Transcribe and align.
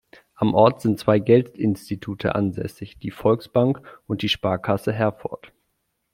Am 0.33 0.55
Ort 0.55 0.81
sind 0.81 0.97
zwei 0.97 1.19
Geldinstitute 1.19 2.33
ansässig: 2.33 2.97
die 2.97 3.11
Volksbank 3.11 3.85
und 4.07 4.23
die 4.23 4.29
Sparkasse 4.29 4.91
Herford. 4.91 5.53